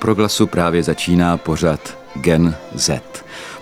[0.00, 3.02] Proglasu právě začíná pořad Gen Z.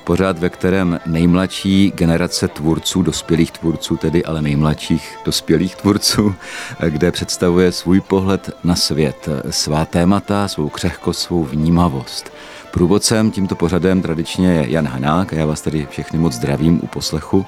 [0.04, 6.34] Pořád, ve kterém nejmladší generace tvůrců, dospělých tvůrců, tedy ale nejmladších dospělých tvůrců,
[6.88, 12.32] kde představuje svůj pohled na svět, svá témata, svou křehkost, svou vnímavost.
[12.70, 16.86] Průvodcem tímto pořadem tradičně je Jan Hanák a já vás tady všechny moc zdravím u
[16.86, 17.46] poslechu.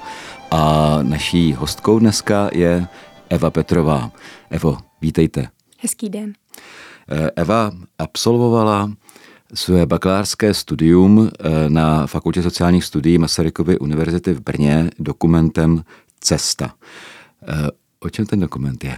[0.51, 2.87] A naší hostkou dneska je
[3.29, 4.11] Eva Petrová.
[4.49, 5.47] Evo, vítejte.
[5.77, 6.33] Hezký den.
[7.35, 8.91] Eva absolvovala
[9.53, 15.83] své bakalářské studium eh, na Fakultě sociálních studií Masarykovy univerzity v Brně dokumentem
[16.19, 16.73] Cesta.
[17.47, 17.69] Eh,
[17.99, 18.97] o čem ten dokument je?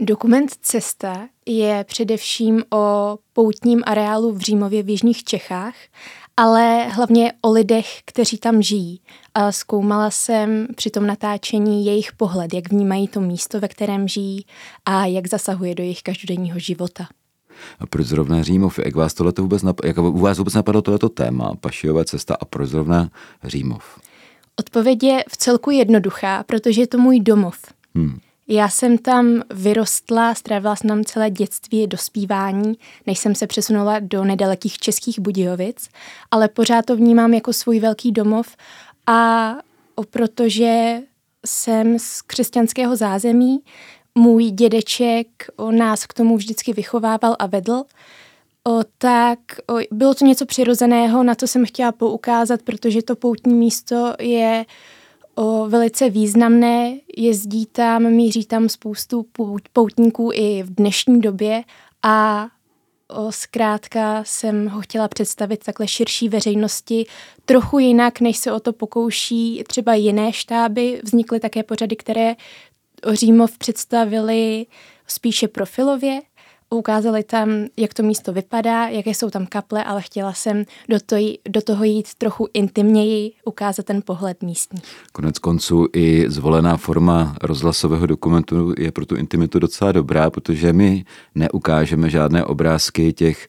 [0.00, 5.74] Dokument Cesta je především o poutním areálu v Římově v Jižních Čechách,
[6.36, 9.00] ale hlavně o lidech, kteří tam žijí.
[9.34, 14.46] A zkoumala jsem při tom natáčení jejich pohled, jak vnímají to místo, ve kterém žijí
[14.84, 17.06] a jak zasahuje do jejich každodenního života.
[17.80, 18.78] A proč zrovna Římov?
[18.78, 22.68] Jak vás tohle vůbec jak u vás vůbec napadlo tohleto téma, Pašijové cesta a proč
[22.68, 23.10] zrovna
[23.44, 24.00] Římov?
[24.56, 27.56] Odpověď je v celku jednoduchá, protože je to můj domov.
[27.94, 28.18] Hmm.
[28.52, 32.74] Já jsem tam vyrostla, strávila jsem tam celé dětství, dospívání,
[33.06, 35.88] než jsem se přesunula do nedalekých českých Budějovic,
[36.30, 38.56] ale pořád to vnímám jako svůj velký domov
[39.06, 39.54] a
[40.10, 41.00] protože
[41.46, 43.58] jsem z křesťanského zázemí,
[44.14, 47.84] můj dědeček o nás k tomu vždycky vychovával a vedl,
[48.66, 53.54] o, tak o, bylo to něco přirozeného, na to jsem chtěla poukázat, protože to poutní
[53.54, 54.64] místo je
[55.40, 59.26] o, velice významné, jezdí tam, míří tam spoustu
[59.72, 61.62] poutníků i v dnešní době
[62.02, 62.48] a
[63.08, 67.06] o, zkrátka jsem ho chtěla představit takhle širší veřejnosti
[67.44, 71.00] trochu jinak, než se o to pokouší třeba jiné štáby.
[71.04, 72.36] Vznikly také pořady, které
[73.12, 74.66] Římov představili
[75.06, 76.20] spíše profilově,
[76.78, 81.16] ukázali tam, jak to místo vypadá, jaké jsou tam kaple, ale chtěla jsem do, to,
[81.48, 84.80] do toho jít trochu intimněji, ukázat ten pohled místní.
[85.12, 91.04] Konec konců i zvolená forma rozhlasového dokumentu je pro tu intimitu docela dobrá, protože my
[91.34, 93.48] neukážeme žádné obrázky těch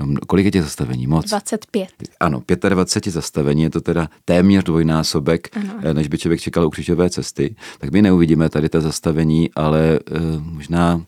[0.00, 1.06] No, kolik je těch zastavení?
[1.06, 1.26] Moc?
[1.26, 1.88] 25.
[2.20, 5.74] Ano, 25 zastavení, je to teda téměř dvojnásobek, ano.
[5.82, 7.56] Eh, než by člověk čekal u křižové cesty.
[7.78, 11.02] Tak my neuvidíme tady ta zastavení, ale uh, možná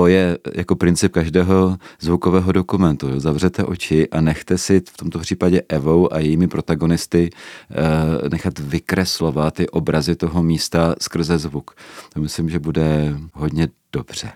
[0.00, 3.20] to je jako princip každého zvukového dokumentu.
[3.20, 9.54] Zavřete oči a nechte si v tomto případě Evou a jejími protagonisty uh, nechat vykreslovat
[9.54, 11.74] ty obrazy toho místa skrze zvuk.
[12.14, 14.32] To myslím, že bude hodně dobře.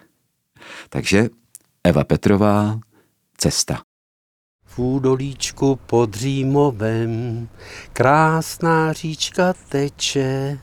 [0.89, 1.29] Takže
[1.85, 2.79] Eva Petrová,
[3.39, 3.81] cesta.
[4.65, 7.49] V údolíčku pod Římovem
[7.93, 10.59] krásná říčka teče,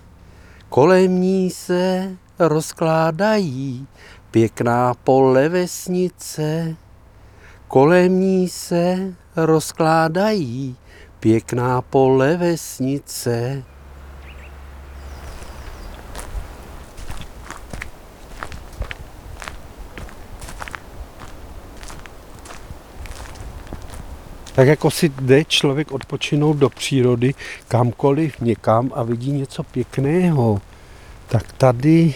[0.70, 3.88] kolem ní se rozkládají
[4.32, 6.76] pěkná pole vesnice.
[7.68, 10.76] Kolem ní se rozkládají
[11.20, 13.64] pěkná pole vesnice.
[24.56, 27.34] Tak jako si jde člověk odpočinout do přírody,
[27.68, 30.62] kamkoliv, někam a vidí něco pěkného,
[31.28, 32.14] tak tady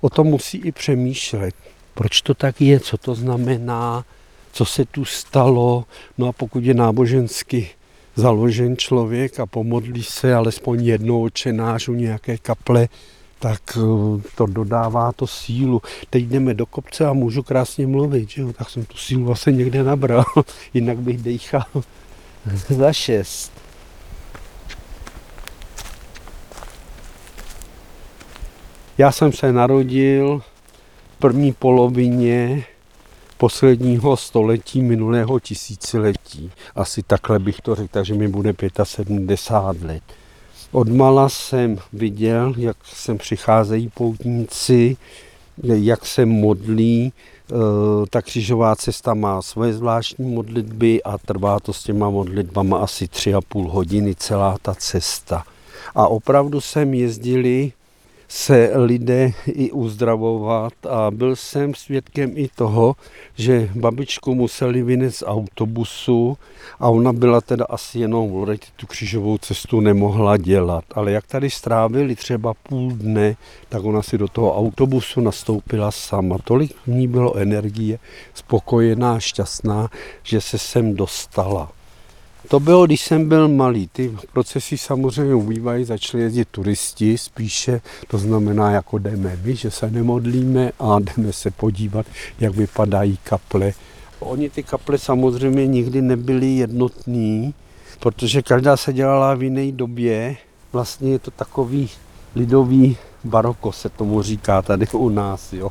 [0.00, 1.54] o tom musí i přemýšlet.
[1.94, 4.04] Proč to tak je, co to znamená,
[4.52, 5.84] co se tu stalo,
[6.18, 7.70] no a pokud je nábožensky
[8.16, 12.88] založen člověk a pomodlí se alespoň jednou očenáš u nějaké kaple,
[13.38, 13.80] tak eh,
[14.34, 15.82] to dodává to sílu.
[16.10, 18.52] Teď jdeme do kopce a můžu krásně mluvit, že jo?
[18.52, 20.24] tak jsem tu sílu vlastně někde nabral,
[20.74, 21.66] jinak bych dechal
[22.68, 23.52] za šest.
[28.98, 30.42] Já jsem se narodil
[31.16, 32.64] v první polovině
[33.38, 36.50] posledního století minulého tisíciletí.
[36.74, 40.02] Asi takhle bych to řekl, takže mi bude 75 let.
[40.72, 44.96] Odmala jsem viděl, jak sem přicházejí poutníci,
[45.62, 47.04] jak se modlí.
[47.04, 47.12] E,
[48.10, 53.34] ta křižová cesta má svoje zvláštní modlitby a trvá to s těma modlitbama asi tři
[53.34, 55.44] a půl hodiny celá ta cesta.
[55.94, 57.72] A opravdu sem jezdili
[58.28, 62.96] se lidé i uzdravovat a byl jsem svědkem i toho,
[63.34, 66.38] že babičku museli vynet z autobusu
[66.80, 68.46] a ona byla teda asi jenom
[68.76, 70.84] tu křižovou cestu nemohla dělat.
[70.94, 73.36] Ale jak tady strávili třeba půl dne,
[73.68, 76.36] tak ona si do toho autobusu nastoupila sama.
[76.44, 77.98] Tolik v ní bylo energie,
[78.34, 79.88] spokojená, šťastná,
[80.22, 81.75] že se sem dostala.
[82.48, 83.88] To bylo, když jsem byl malý.
[83.92, 89.90] Ty procesy samozřejmě ubývají, začali jezdit turisti spíše, to znamená, jako jdeme my, že se
[89.90, 92.06] nemodlíme a jdeme se podívat,
[92.40, 93.72] jak vypadají kaple
[94.20, 97.54] Oni ty kaple samozřejmě nikdy nebyly jednotní,
[98.00, 100.36] protože každá se dělala v jiné době.
[100.72, 101.90] Vlastně je to takový
[102.34, 105.52] lidový baroko, se tomu říká tady u nás.
[105.52, 105.70] Jo.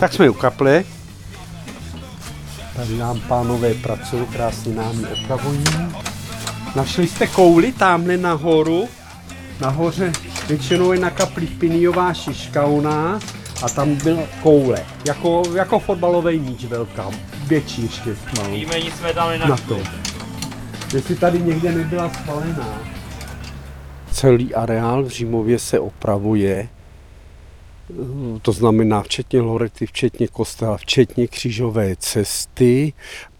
[0.00, 0.84] Tak jsme u kaple.
[2.76, 5.64] Tady nám pánové pracují, krásně nám opravují.
[6.76, 8.88] Našli jste kouli tamhle nahoru.
[9.60, 10.12] Nahoře
[10.48, 13.22] většinou je na kapli piniová šiška u nás
[13.62, 14.86] a tam byla koule.
[15.04, 17.10] Jako, jako fotbalový míč velká,
[17.46, 18.16] větší ještě.
[18.38, 18.50] No.
[18.50, 19.78] Víme, nic jsme tam na to.
[20.94, 22.78] Jestli tady někde nebyla spalená.
[24.10, 26.68] Celý areál v Římově se opravuje
[28.42, 32.92] to znamená včetně Lorety, včetně kostela, včetně křížové cesty.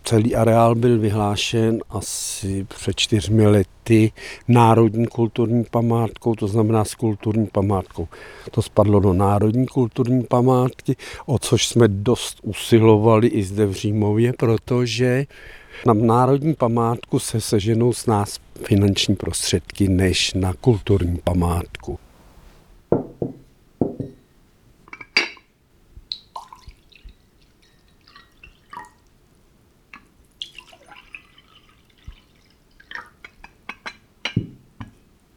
[0.05, 4.13] Celý areál byl vyhlášen asi před čtyřmi lety
[4.49, 8.09] národní kulturní památkou, to znamená s kulturní památkou.
[8.51, 10.97] To spadlo do národní kulturní památky,
[11.27, 15.27] o což jsme dost usilovali i zde v Římově, protože
[15.87, 21.99] na národní památku se seženou s nás finanční prostředky než na kulturní památku.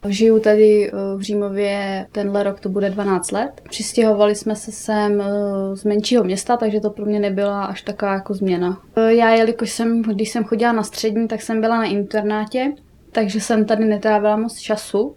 [0.08, 3.60] Žiju tady eh, v Římově, tenhle rok to bude 12 let.
[3.68, 8.12] Přistěhovali jsme se sem eh, z menšího města, takže to pro mě nebyla až taková
[8.12, 8.80] jako změna.
[8.96, 12.72] Eh, já, jelikož jsem, když jsem chodila na střední, tak jsem byla na internátě,
[13.12, 15.16] takže jsem tady netrávila moc času.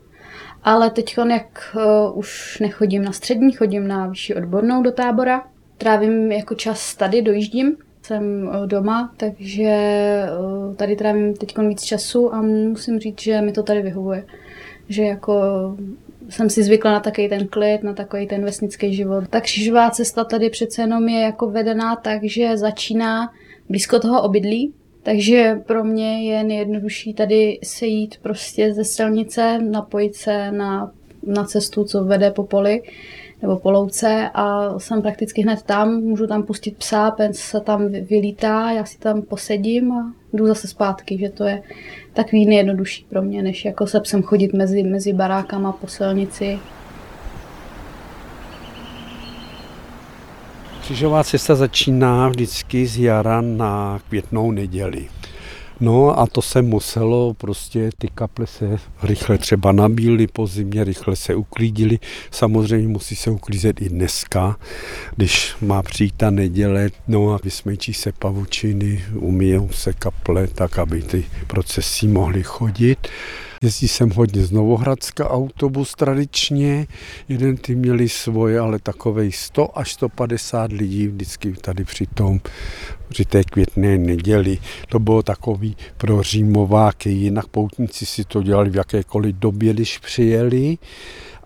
[0.64, 1.76] Ale teď, jak
[2.14, 5.44] už nechodím na střední, chodím na vyšší odbornou do tábora,
[5.78, 9.78] trávím jako čas tady, dojíždím, jsem doma, takže
[10.76, 14.26] tady trávím teď víc času a musím říct, že mi to tady vyhovuje
[14.90, 15.42] že jako
[16.30, 19.28] jsem si zvykla na takový ten klid, na takový ten vesnický život.
[19.30, 23.34] Ta křižová cesta tady přece jenom je jako vedená tak, že začíná
[23.70, 24.74] blízko toho obydlí,
[25.04, 30.92] takže pro mě je nejjednodušší tady sejít prostě ze silnice, napojit se na,
[31.24, 32.82] na cestu, co vede po poli
[33.42, 37.88] nebo po louce a jsem prakticky hned tam, můžu tam pustit psa, pes se tam
[37.88, 41.62] vylítá, já si tam posedím a jdu zase zpátky, že to je
[42.14, 46.60] takový nejjednodušší pro mě, než jako se psem chodit mezi, mezi barákama po silnici.
[50.82, 55.08] Křižová cesta začíná vždycky z jara na květnou neděli.
[55.80, 61.16] No a to se muselo, prostě ty kaple se rychle třeba nabíly po zimě, rychle
[61.16, 62.00] se uklídily.
[62.32, 64.58] Samozřejmě musí se uklízet i dneska,
[65.16, 71.02] když má přijít ta neděle, no a vysmečí se pavučiny, umíjou se kaple tak, aby
[71.02, 73.08] ty procesy mohly chodit.
[73.62, 76.88] Jezdí jsem hodně z Novohradska autobus tradičně,
[77.30, 82.40] jeden ty měli svoje, ale takovej 100 až 150 lidí vždycky tady při tom,
[83.10, 84.58] při té květné neděli.
[84.90, 90.78] To bylo takový pro Římováky, jinak poutníci si to dělali v jakékoliv době, když přijeli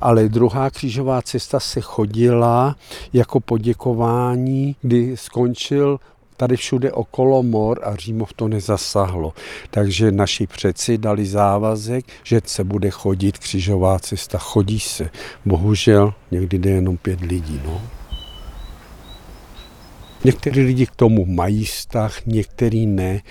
[0.01, 2.75] ale druhá křížová cesta se chodila
[3.13, 5.99] jako poděkování, kdy skončil
[6.39, 9.33] tady všude okolo mor a Římov to nezasahlo.
[9.69, 14.37] Takže naši přeci dali závazek, že se bude chodit křižová cesta.
[14.37, 15.09] Chodí se.
[15.45, 17.61] Bohužel někdy jde jenom pět lidí.
[17.65, 17.98] No.
[20.23, 23.21] Někteří lidi k tomu mají vztah, některý ne.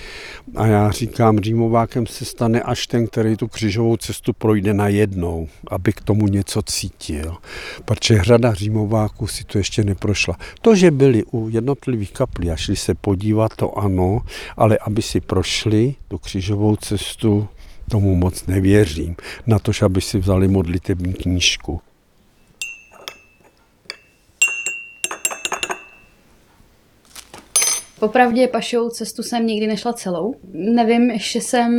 [0.57, 5.49] A já říkám, římovákem se stane až ten, který tu křižovou cestu projde na jednou,
[5.71, 7.37] aby k tomu něco cítil.
[7.85, 10.37] Protože řada římováků si to ještě neprošla.
[10.63, 14.21] To, že byli u jednotlivých kaplí a šli se podívat, to ano,
[14.57, 17.49] ale aby si prošli tu křižovou cestu,
[17.91, 19.17] tomu moc nevěřím.
[19.47, 21.81] Na to, aby si vzali modlitební knížku.
[27.99, 30.35] Popravdě pašou cestu jsem nikdy nešla celou.
[30.53, 31.71] Nevím, ještě jsem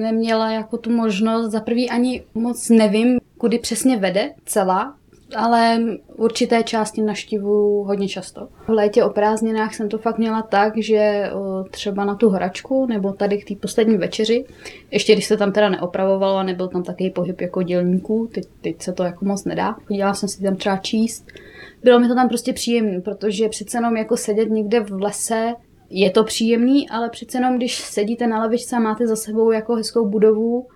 [0.00, 4.94] neměla jako tu možnost, za prvý ani moc nevím, kudy přesně vede celá,
[5.36, 5.78] ale
[6.16, 8.48] určité části naštěvu hodně často.
[8.66, 11.30] V létě o prázdninách jsem to fakt měla tak, že
[11.70, 14.44] třeba na tu hračku nebo tady k té poslední večeři,
[14.90, 18.82] ještě když se tam teda neopravovalo a nebyl tam takový pohyb jako dělníků, teď, teď
[18.82, 19.72] se to jako moc nedá.
[19.72, 21.26] Chodila jsem si tam třeba číst,
[21.82, 25.54] bylo mi to tam prostě příjemné, protože přece jenom jako sedět někde v lese
[25.90, 29.74] je to příjemný, ale přece jenom když sedíte na lavičce a máte za sebou jako
[29.74, 30.66] hezkou budovu,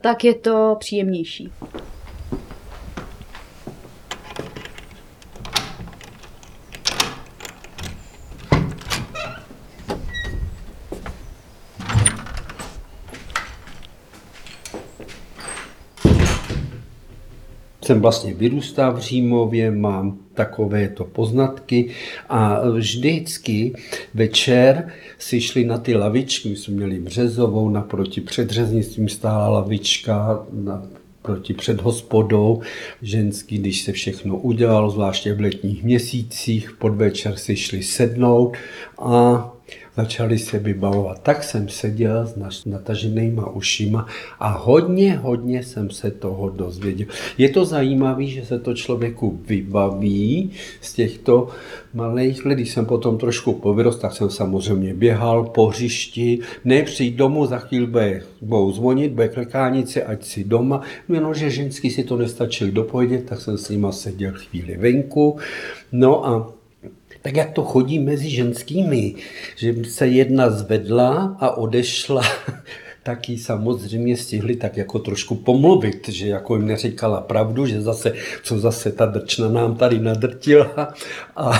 [0.00, 1.52] tak je to příjemnější.
[17.90, 21.90] Jsem vlastně vyrůstal v Římově, mám takovéto poznatky
[22.28, 23.74] a vždycky
[24.14, 30.82] večer si šli na ty lavičky, my jsme měli Březovou, naproti předřeznictvím stála lavička, na
[31.22, 32.60] proti před hospodou.
[33.02, 38.56] Ženský, když se všechno udělalo, zvláště v letních měsících, podvečer si šli sednout
[38.98, 39.52] a
[40.00, 41.22] začali se vybavovat.
[41.22, 44.06] Tak jsem seděl s nataženýma ušima
[44.40, 47.06] a hodně, hodně jsem se toho dozvěděl.
[47.38, 51.48] Je to zajímavé, že se to člověku vybaví z těchto
[51.94, 52.40] malých.
[52.40, 56.38] Když jsem potom trošku povyrost, tak jsem samozřejmě běhal po hřišti.
[56.64, 60.80] Ne přijít domů, za chvíli bude, budou zvonit, bude klekánice, ať si doma.
[61.08, 65.36] Jenomže ženský si to nestačil dopovědět, tak jsem s nima seděl chvíli venku.
[65.92, 66.59] No a
[67.22, 69.14] tak jak to chodí mezi ženskými,
[69.56, 72.22] že se jedna zvedla a odešla,
[73.02, 78.12] tak ji samozřejmě stihli tak jako trošku pomluvit, že jako jim neříkala pravdu, že zase,
[78.42, 80.94] co zase ta drčna nám tady nadrtila.
[81.36, 81.52] A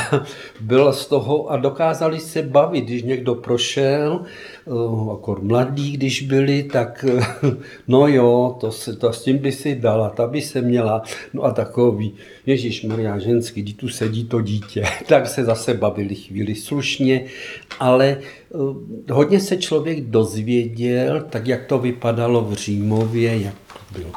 [0.61, 4.25] byla z toho a dokázali se bavit, když někdo prošel
[5.13, 7.25] akor mladí, když byli, tak eh,
[7.89, 11.43] no jo, to, se, to s tím by si dala, ta by se měla, no
[11.43, 12.15] a takový,
[12.47, 17.25] Ježíš Maria ženský, kdy tu sedí to dítě, tak se zase bavili chvíli slušně,
[17.81, 18.17] ale
[18.51, 18.77] uh,
[19.11, 24.13] hodně se člověk dozvěděl, tak jak to vypadalo v Římově, jak to bylo.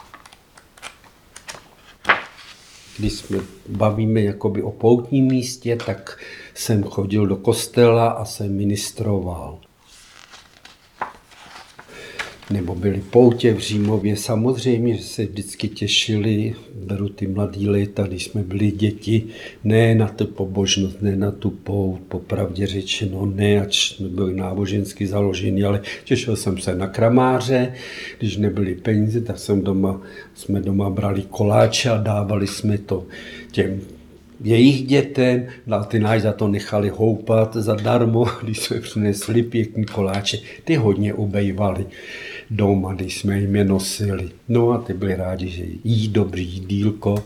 [2.97, 3.37] Když jsme
[3.69, 6.17] bavíme jakoby o poutním místě, tak
[6.53, 9.59] jsem chodil do kostela a jsem ministroval
[12.53, 14.17] nebo byly poutě v Římově.
[14.17, 19.23] Samozřejmě, že se vždycky těšili, beru ty mladý léta, když jsme byli děti,
[19.63, 25.63] ne na tu pobožnost, ne na tu pout, popravdě řečeno, ne, ač byli nábožensky založený,
[25.63, 27.73] ale těšil jsem se na kramáře,
[28.19, 30.01] když nebyly peníze, tak jsem doma,
[30.33, 33.05] jsme doma brali koláče a dávali jsme to
[33.51, 33.81] těm
[34.43, 40.37] jejich dětem, no ty náš za to nechali houpat zadarmo, když jsme přinesli pěkný koláče,
[40.63, 41.85] ty hodně ubejvali
[42.49, 44.31] doma, když jsme jim je nosili.
[44.49, 47.23] No a ty byli rádi, že jí dobrý dílko.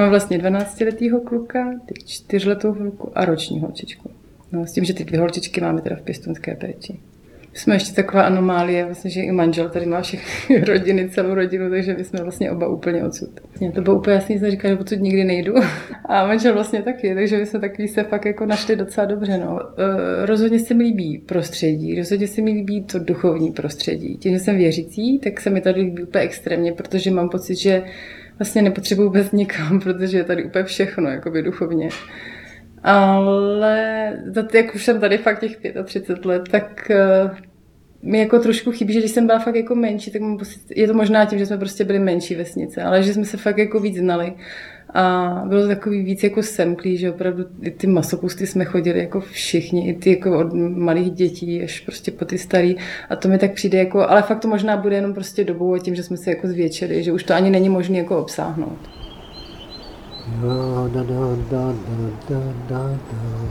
[0.00, 4.10] Mám vlastně 12-letýho kluka, teď 4-letou holku a roční holčičku.
[4.52, 7.00] No, s tím, že ty dvě holčičky máme teda v pěstunské péči.
[7.54, 11.94] Jsme ještě taková anomálie, vlastně, že i manžel tady má všechny rodiny, celou rodinu, takže
[11.94, 13.28] my jsme vlastně oba úplně odsud.
[13.60, 15.54] Mně to bylo úplně jasný, jsem říkala, že odsud nikdy nejdu.
[16.04, 19.38] A manžel vlastně taky, takže my jsme takový se fakt jako našli docela dobře.
[19.38, 19.60] No.
[19.60, 24.16] E, rozhodně se mi líbí prostředí, rozhodně se mi líbí to duchovní prostředí.
[24.16, 27.82] Tím, že jsem věřící, tak se mi tady líbí úplně extrémně, protože mám pocit, že
[28.40, 31.88] vlastně nepotřebuji vůbec nikam, protože je tady úplně všechno, jakoby duchovně.
[32.82, 34.12] Ale
[34.54, 37.36] jak už jsem tady fakt těch 35 let, tak uh,
[38.02, 40.86] mi jako trošku chybí, že když jsem byla fakt jako menší, tak mám pocit, je
[40.86, 43.80] to možná tím, že jsme prostě byli menší vesnice, ale že jsme se fakt jako
[43.80, 44.34] víc znali.
[44.94, 49.20] A bylo to takový víc jako semklý, že opravdu i ty masopusty jsme chodili jako
[49.20, 52.76] všichni, i ty jako od malých dětí až prostě po ty starý.
[53.10, 55.78] A to mi tak přijde jako, ale fakt to možná bude jenom prostě dobou a
[55.78, 58.78] tím, že jsme se jako zvětšili, že už to ani není možné jako obsáhnout.
[60.42, 61.74] Da, da, da, da,
[62.28, 63.50] da, da, da.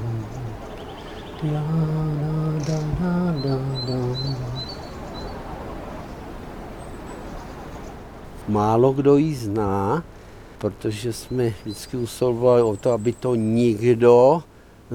[8.47, 10.03] Málo kdo ji zná,
[10.59, 14.43] protože jsme vždycky usilovali o to, aby to nikdo,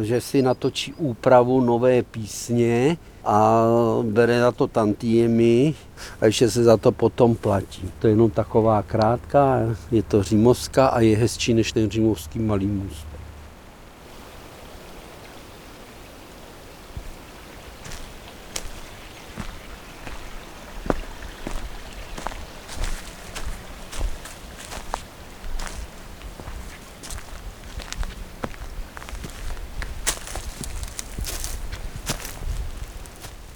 [0.02, 3.64] že si natočí úpravu nové písně a
[4.02, 5.74] bere za to tantiemy
[6.20, 7.90] a ještě se za to potom platí.
[7.98, 12.66] To je jenom taková krátká, je to římovská a je hezčí než ten římovský malý
[12.66, 13.13] můstek.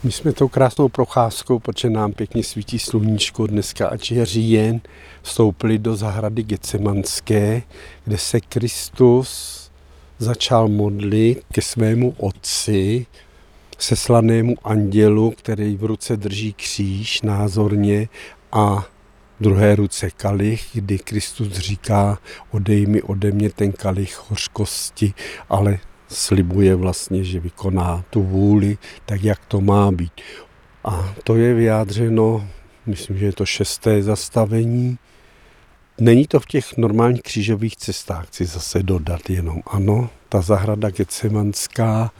[0.09, 4.81] My jsme tou krásnou procházkou, protože nám pěkně svítí sluníčko dneska, ať je říjen,
[5.23, 7.63] vstoupili do zahrady Gecemanské,
[8.05, 9.61] kde se Kristus
[10.19, 13.07] začal modlit ke svému otci,
[13.79, 18.09] seslanému andělu, který v ruce drží kříž názorně
[18.53, 22.19] a v druhé ruce kalich, kdy Kristus říká,
[22.51, 25.15] odej mi ode mě ten kalich hořkosti,
[25.49, 30.13] ale slibuje vlastně, že vykoná tu vůli tak, jak to má být.
[30.85, 32.49] A to je vyjádřeno,
[32.87, 34.99] myslím, že je to šesté zastavení.
[36.01, 39.63] Není to v těch normálních křížových cestách, chci zase dodat jenom.
[39.67, 42.11] Ano, ta zahrada Gecemanská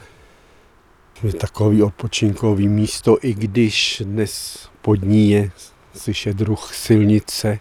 [1.23, 5.51] je takový odpočinkový místo, i když dnes pod ní je
[5.95, 7.59] slyšet ruch silnice,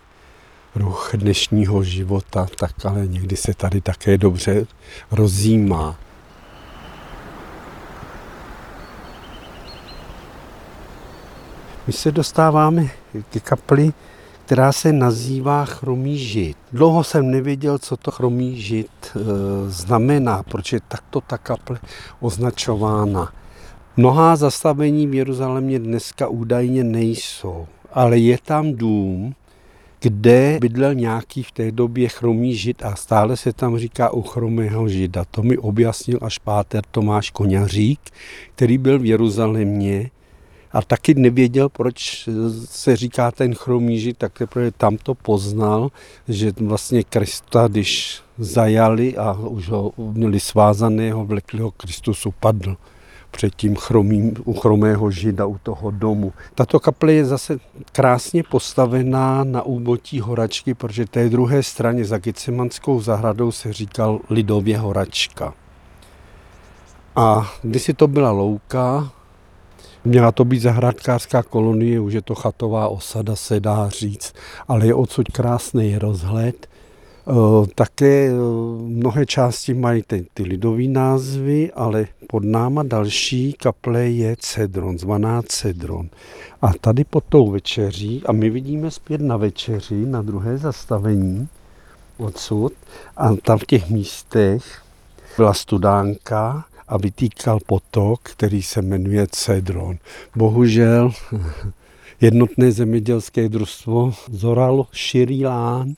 [0.75, 4.67] ruch dnešního života, tak ale někdy se tady také dobře
[5.11, 5.99] rozjímá.
[11.89, 12.89] My se dostáváme
[13.31, 13.93] ke kapli,
[14.45, 16.57] která se nazývá chromý žid.
[16.73, 19.21] Dlouho jsem nevěděl, co to chromý žid e,
[19.71, 21.79] znamená, proč je takto ta kaple
[22.21, 23.33] označována.
[23.97, 29.35] Mnohá zastavení v Jeruzalémě dneska údajně nejsou, ale je tam dům,
[30.01, 34.89] kde bydlel nějaký v té době chromý žid a stále se tam říká u chromého
[34.89, 35.25] žida.
[35.31, 38.01] To mi objasnil až páter Tomáš Koňařík,
[38.55, 40.11] který byl v Jeruzalémě
[40.73, 42.29] a taky nevěděl, proč
[42.65, 45.91] se říká ten chromý žid, tak teprve tam to poznal,
[46.29, 52.77] že vlastně Krista, když zajali a už ho měli svázaného, vlekli ho, Kristus upadl
[53.31, 56.33] před tím chromým, u chromého žida u toho domu.
[56.55, 57.59] Tato kaple je zase
[57.93, 64.79] krásně postavená na úbotí horačky, protože té druhé straně za Gecemanskou zahradou se říkal lidově
[64.79, 65.55] horačka.
[67.17, 69.11] A když si to byla louka,
[70.09, 74.33] Měla to být zahradkářská kolonie, už je to chatová osada, se dá říct,
[74.69, 76.67] ale je odsud krásný rozhled.
[76.67, 77.33] E,
[77.75, 78.33] také e,
[78.87, 85.43] mnohé části mají ty, ty lidové názvy, ale pod náma další kaple je Cedron, zvaná
[85.43, 86.09] Cedron.
[86.63, 91.49] A tady pod tou večeří, a my vidíme zpět na večeři, na druhé zastavení
[92.17, 92.73] odsud,
[93.17, 94.83] a tam v těch místech
[95.37, 99.99] byla studánka, a vytýkal potok, který se jmenuje Cedron.
[100.37, 101.13] Bohužel
[102.21, 105.95] jednotné zemědělské družstvo zoralo širý lán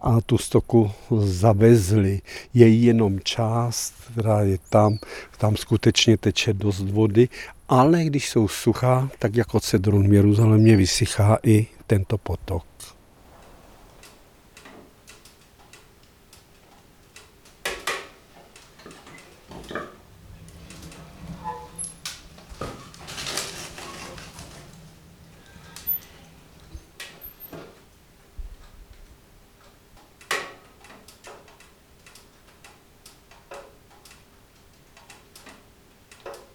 [0.00, 2.20] a tu stoku zavezli.
[2.54, 4.98] Je jenom část, která je tam,
[5.38, 7.28] tam skutečně teče dost vody,
[7.68, 12.69] ale když jsou suchá, tak jako Cedron v Jeruzalémě vysychá i tento potok.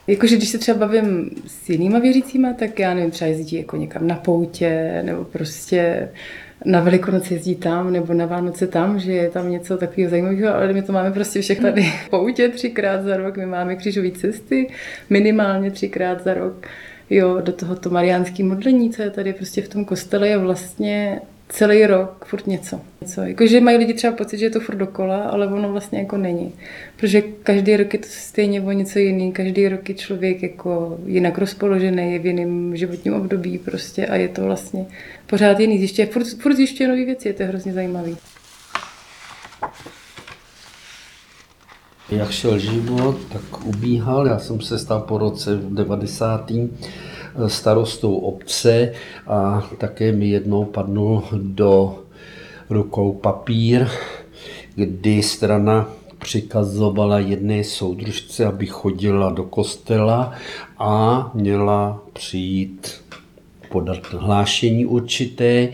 [0.07, 4.07] Jakože když se třeba bavím s jinýma věřícíma, tak já nevím, třeba jezdí jako někam
[4.07, 6.09] na poutě, nebo prostě
[6.65, 10.73] na Velikonoce jezdí tam, nebo na Vánoce tam, že je tam něco takového zajímavého, ale
[10.73, 14.67] my to máme prostě všechno tady v poutě třikrát za rok, my máme křižové cesty
[15.09, 16.67] minimálně třikrát za rok.
[17.09, 21.85] Jo, do tohoto mariánský modlení, co je tady prostě v tom kostele, je vlastně celý
[21.85, 22.81] rok furt něco.
[23.01, 23.21] něco.
[23.21, 26.53] Jakože mají lidi třeba pocit, že je to furt dokola, ale ono vlastně jako není.
[26.97, 31.37] Protože každý rok je to stejně o něco jiný, každý rok je člověk jako jinak
[31.37, 34.85] rozpoložený, je v jiném životním období prostě a je to vlastně
[35.27, 35.79] pořád jiný.
[35.79, 38.17] Zjišťuje, furt, furt zjišťuje nové věci, je to hrozně zajímavý.
[42.09, 44.27] Jak šel život, tak ubíhal.
[44.27, 46.51] Já jsem se stal po roce v 90
[47.47, 48.91] starostou obce
[49.27, 51.99] a také mi jednou padnul do
[52.69, 53.87] rukou papír,
[54.75, 60.33] kdy strana přikazovala jedné soudružce, aby chodila do kostela
[60.77, 63.05] a měla přijít
[63.71, 65.71] podat hlášení určité, e,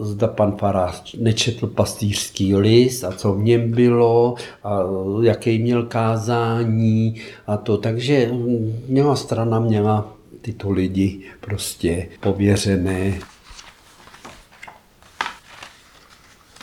[0.00, 4.78] zda pan farář nečetl pastýřský list a co v něm bylo a
[5.22, 7.14] jaký měl kázání
[7.46, 7.76] a to.
[7.76, 8.30] Takže
[8.88, 13.20] měla strana měla tyto lidi prostě pověřené.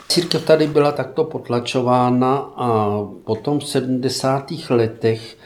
[0.09, 4.51] Církev tady byla takto potlačována a potom v 70.
[4.69, 5.37] letech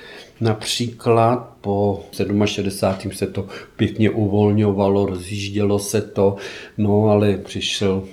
[0.41, 2.03] Například po
[2.45, 3.11] 67.
[3.11, 6.35] se to pěkně uvolňovalo, rozjíždělo se to,
[6.77, 8.03] no ale přišel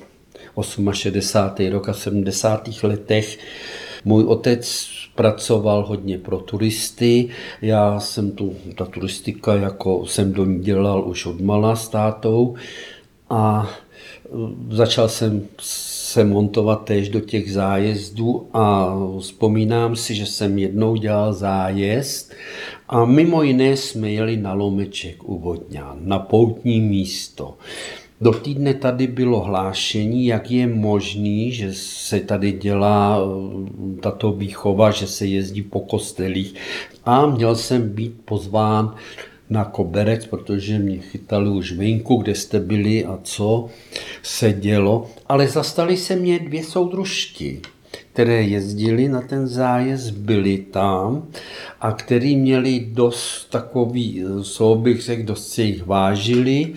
[0.93, 1.71] 68.
[1.71, 2.69] rok a v 70.
[2.83, 3.39] letech
[4.09, 7.29] můj otec pracoval hodně pro turisty.
[7.63, 12.55] Já jsem tu, ta turistika, jako jsem do ní dělal už od malá s tátou
[13.31, 13.71] a
[14.25, 20.97] e, začal jsem se montovat též do těch zájezdů a vzpomínám si, že jsem jednou
[20.97, 22.33] dělal zájezd
[22.89, 27.55] a mimo jiné jsme jeli na Lomeček u Vodňan, na poutní místo.
[28.21, 34.91] Do týdne tady bylo hlášení, jak je možný, že se tady dělá eh, tato výchova,
[34.91, 36.55] že se jezdí po kostelích
[37.05, 38.95] a měl jsem být pozván
[39.51, 43.69] na koberec, protože mě chytali už venku, kde jste byli a co
[44.23, 45.11] se dělo.
[45.27, 47.61] Ale zastali se mě dvě soudružky,
[48.13, 51.27] které jezdili na ten zájezd, byli tam
[51.81, 54.25] a který měli dost takový,
[54.75, 56.75] bych řekl, dost se jich vážili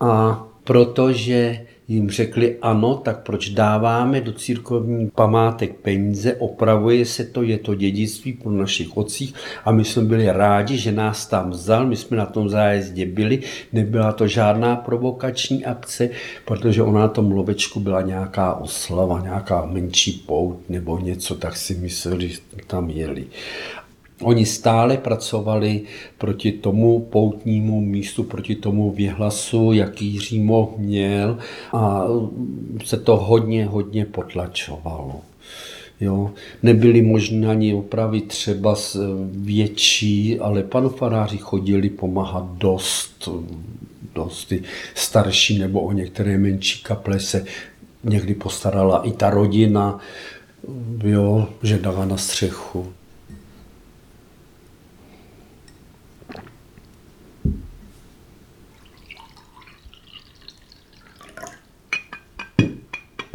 [0.00, 7.42] a protože jim řekli ano, tak proč dáváme do církovní památek peníze, opravuje se to,
[7.42, 11.86] je to dědictví po našich otcích a my jsme byli rádi, že nás tam vzal,
[11.86, 16.10] my jsme na tom zájezdě byli, nebyla to žádná provokační akce,
[16.44, 21.74] protože ona na tom lovečku byla nějaká oslava, nějaká menší pout nebo něco, tak si
[21.74, 23.26] mysleli, že tam jeli.
[24.22, 25.82] Oni stále pracovali
[26.18, 31.38] proti tomu poutnímu místu, proti tomu věhlasu, jaký Římo měl
[31.72, 32.04] a
[32.84, 35.20] se to hodně, hodně potlačovalo.
[36.00, 36.30] Jo.
[36.62, 38.74] Nebyly možné ani opravy třeba
[39.30, 43.28] větší, ale panu faráři chodili pomáhat dost,
[44.14, 44.62] dost ty
[44.94, 47.44] starší nebo o některé menší kaple se
[48.04, 49.98] někdy postarala i ta rodina,
[51.04, 52.86] jo, že dala na střechu.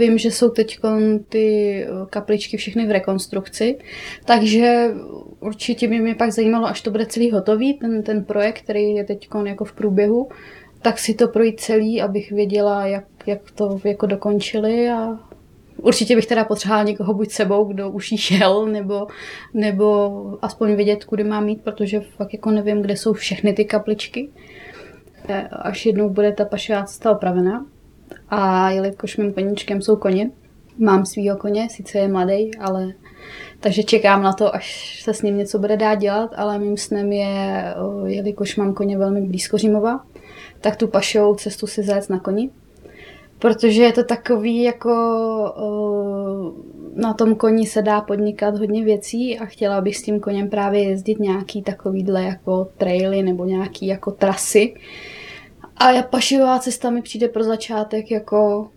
[0.02, 0.80] Vím, že jsou teď
[1.30, 3.78] ty eh, kapličky všechny v rekonstrukci,
[4.26, 4.88] takže
[5.40, 9.04] určitě by mě pak zajímalo, až to bude celý hotový, ten, ten projekt, který je
[9.04, 10.30] teď jako v průběhu,
[10.82, 15.20] tak si to projít celý, abych věděla, jak, jak to jako dokončili a
[15.78, 19.08] Určitě bych teda potřebovala někoho buď sebou, kdo už jí šel, nebo,
[19.54, 20.12] nebo
[20.42, 24.30] aspoň vědět, kudy mám mít, protože fakt jako nevím, kde jsou všechny ty kapličky.
[25.52, 27.66] Až jednou bude ta pašová cesta opravená,
[28.30, 30.32] a jelikož mým koníčkem jsou koně,
[30.78, 32.94] mám svýho koně, sice je mladý, ale
[33.60, 37.12] takže čekám na to, až se s ním něco bude dát dělat, ale mým snem
[37.12, 37.66] je,
[38.06, 40.06] jelikož mám koně velmi blízko Římova,
[40.62, 42.50] tak tu pašovou cestu si zajet na koni.
[43.40, 44.92] Protože je to takový, jako
[46.96, 50.84] na tom koni se dá podnikat hodně věcí a chtěla bych s tím koněm právě
[50.84, 54.74] jezdit nějaký takovýhle jako traily nebo nějaký jako trasy,
[55.82, 58.70] a pašivá cesta mi přijde pro začátek jako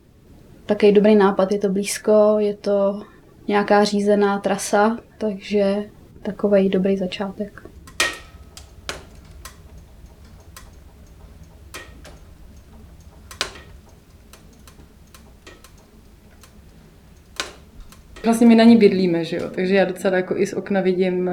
[0.66, 1.52] takový dobrý nápad.
[1.52, 3.02] Je to blízko, je to
[3.48, 5.84] nějaká řízená trasa, takže
[6.22, 7.73] takový dobrý začátek.
[18.34, 19.42] Vlastně my na ní bydlíme, že jo?
[19.54, 21.32] takže já docela jako i z okna vidím eh,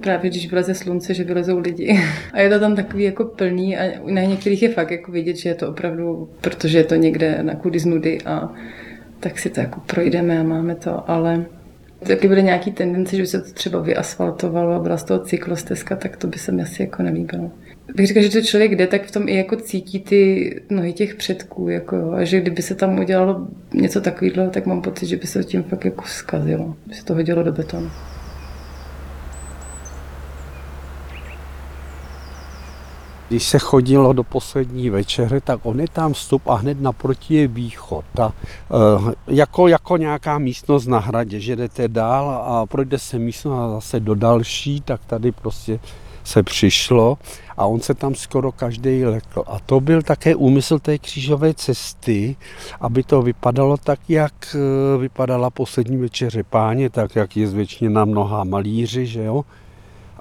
[0.00, 2.00] právě, když vyleze slunce, že vylezou lidi.
[2.32, 5.48] A je to tam takový jako plný a na některých je fakt jako vidět, že
[5.48, 8.52] je to opravdu, protože je to někde na kudy z nudy a
[9.20, 11.44] tak si to jako projdeme a máme to, ale
[12.06, 15.96] taky bude nějaký tendence, že by se to třeba vyasfaltovalo a byla z toho cyklostezka,
[15.96, 17.50] tak to by se mi asi jako nelíbilo
[17.94, 21.14] bych řekla, že to člověk jde, tak v tom i jako cítí ty nohy těch
[21.14, 25.26] předků, jako, a že kdyby se tam udělalo něco takového, tak mám pocit, že by
[25.26, 27.90] se tím fakt jako zkazilo, by se to hodilo do betonu.
[33.28, 37.48] Když se chodilo do poslední večeře, tak on je tam vstup a hned naproti je
[37.48, 38.04] východ.
[38.20, 38.32] A,
[38.70, 43.70] e, jako, jako nějaká místnost na hradě, že jdete dál a projde se místnost a
[43.70, 45.78] zase do další, tak tady prostě
[46.24, 47.18] se přišlo
[47.56, 49.44] a on se tam skoro každý lekl.
[49.46, 52.36] A to byl také úmysl té křížové cesty,
[52.80, 58.44] aby to vypadalo tak, jak e, vypadala poslední večeře páně, tak jak je zvětšněna mnoha
[58.44, 59.44] malíři, že jo.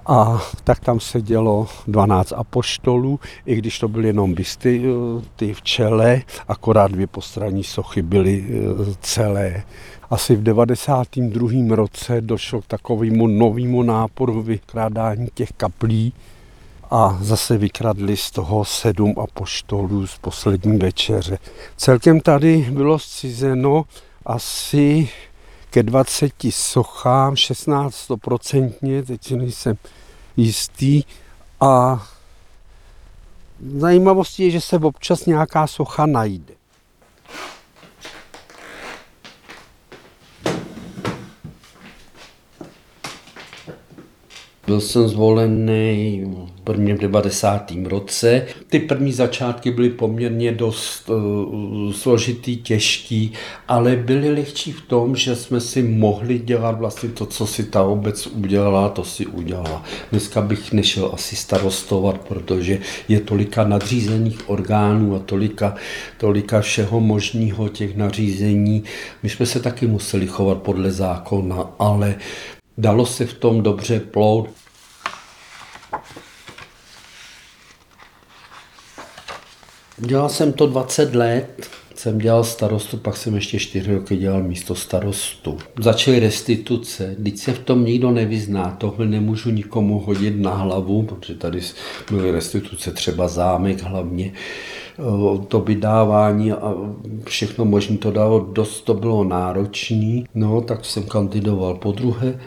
[0.08, 5.62] A tak tam sedělo 12 apoštolů, i když to byly jenom bysty, e, ty v
[5.62, 9.64] čele, akorát dvě postranní sochy byly e, celé.
[10.10, 11.76] Asi v 92.
[11.76, 16.14] roce došlo k takovému novému náporu vykrádání těch kaplí
[16.92, 21.38] a zase vykradli z toho sedm apoštolů z poslední večeře.
[21.78, 23.86] Celkem tady bylo zcizeno
[24.26, 25.10] asi
[25.70, 29.78] ke 20 sochám, 16%, teď si nejsem
[30.38, 31.04] jistý.
[31.62, 32.04] A
[33.78, 36.54] zajímavostí je, že se občas nějaká socha najde.
[44.68, 46.24] Byl jsem zvolený
[46.64, 47.72] prvně v 90.
[47.84, 48.46] roce.
[48.70, 53.34] Ty první začátky byly poměrně dost uh, složitý, těžký,
[53.68, 57.84] ale byly lehčí v tom, že jsme si mohli dělat vlastně to, co si ta
[57.84, 59.84] obec udělala, to si udělala.
[60.12, 65.76] Dneska bych nešel asi starostovat, protože je tolika nadřízených orgánů a tolika,
[66.18, 68.84] tolika všeho možného těch nařízení.
[69.24, 72.16] My jsme se taky museli chovat podle zákona, ale
[72.78, 74.50] Dalo se v tom dobře plout.
[79.98, 84.76] Dělal jsem to 20 let, jsem dělal starostu, pak jsem ještě 4 roky dělal místo
[84.76, 85.58] starostu.
[85.80, 91.34] Začaly restituce, když se v tom nikdo nevyzná, tohle nemůžu nikomu hodit na hlavu, protože
[91.34, 91.62] tady
[92.12, 94.34] byly restituce, třeba zámek hlavně,
[95.48, 96.74] to vydávání a
[97.26, 102.40] všechno možné to dalo, dost to bylo náročný, no tak jsem kandidoval po druhé,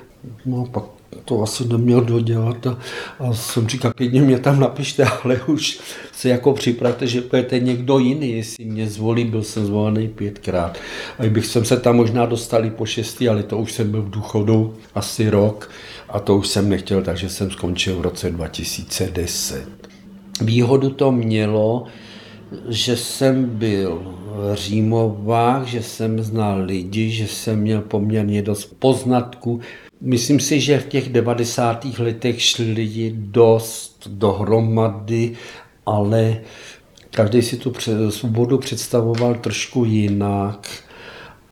[0.47, 0.85] no pak
[1.25, 2.79] to asi neměl dodělat a,
[3.19, 5.81] a jsem říkal, klidně mě tam napište, ale už
[6.13, 10.79] se jako připravte, že pojete někdo jiný, jestli mě zvolí, byl jsem zvolený pětkrát.
[11.19, 14.11] A bych jsem se tam možná dostali po šestý, ale to už jsem byl v
[14.11, 15.71] důchodu asi rok
[16.09, 19.67] a to už jsem nechtěl, takže jsem skončil v roce 2010.
[20.41, 21.87] Výhodu to mělo,
[22.69, 29.61] že jsem byl v Římovách, že jsem znal lidi, že jsem měl poměrně dost poznatků.
[30.01, 31.87] Myslím si, že v těch 90.
[31.99, 35.37] letech šli lidi dost dohromady,
[35.87, 36.41] ale
[37.11, 37.73] každý si tu
[38.11, 40.69] svobodu představoval trošku jinak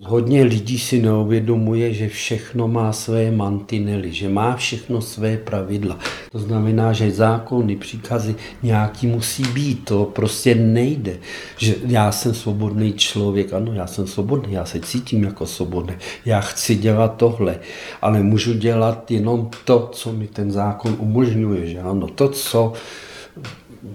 [0.09, 5.99] Hodně lidí si neuvědomuje, že všechno má své mantinely, že má všechno své pravidla.
[6.33, 9.85] To znamená, že zákony, příkazy nějaký musí být.
[9.85, 11.19] To prostě nejde.
[11.59, 15.95] Že já jsem svobodný člověk, ano, já jsem svobodný, já se cítím jako svobodný.
[16.25, 17.59] Já chci dělat tohle,
[18.03, 21.66] ale můžu dělat jenom to, co mi ten zákon umožňuje.
[21.66, 22.73] Že ano, to, co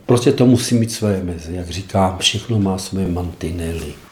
[0.06, 1.52] Prostě to musí mít své meze.
[1.54, 4.11] Jak říkám, všechno má své mantinely.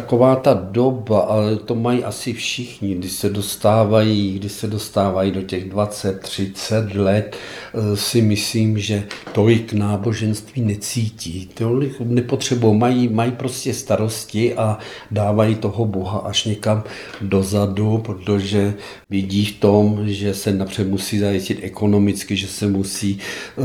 [0.00, 5.42] Taková ta doba, ale to mají asi všichni, když se dostávají, když se dostávají do
[5.42, 13.32] těch 20, 30 let, eh, si myslím, že tolik náboženství necítí, tolik nepotřebují, mají, mají
[13.32, 14.78] prostě starosti a
[15.10, 16.84] dávají toho Boha až někam
[17.20, 18.74] dozadu, protože
[19.10, 23.18] vidí v tom, že se napřed musí zajistit ekonomicky, že se musí,
[23.58, 23.62] eh,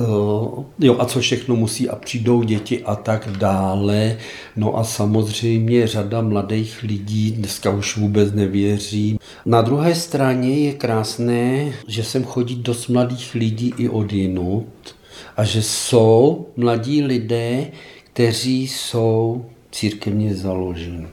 [0.80, 4.18] jo a co všechno musí a přijdou děti a tak dále.
[4.56, 9.20] No a samozřejmě řada mladých lidí dneska už vůbec nevěří.
[9.46, 14.96] Na druhé straně je krásné, že sem chodí dost mladých lidí i od jinut
[15.38, 17.68] a že jsou mladí lidé,
[18.14, 21.08] kteří jsou církevně založeni.